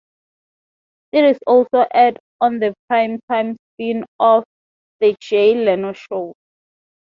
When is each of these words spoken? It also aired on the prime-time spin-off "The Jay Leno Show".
It 1.11 1.37
also 1.45 1.85
aired 1.93 2.17
on 2.39 2.57
the 2.57 2.73
prime-time 2.87 3.55
spin-off 3.75 4.45
"The 4.99 5.15
Jay 5.21 5.53
Leno 5.53 5.93
Show". 5.93 6.33